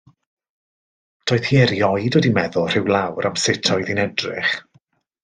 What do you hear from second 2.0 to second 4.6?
wedi meddwl rhyw lawr am sut oedd hi'n edrych.